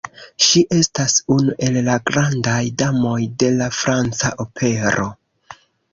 [0.43, 5.07] Ŝi estas unu el la grandaj damoj de la franca opero.